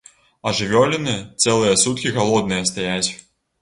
А 0.47 0.53
жывёліны 0.59 1.13
цэлыя 1.43 1.79
суткі 1.85 2.17
галодныя 2.19 2.69
стаяць. 2.75 3.09